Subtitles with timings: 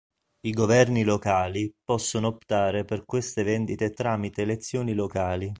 [0.39, 5.47] I governi locali possono optare per queste vendite tramite elezioni "locali".